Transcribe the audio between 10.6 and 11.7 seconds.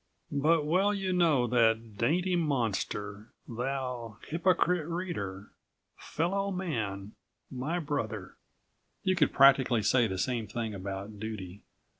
about duty.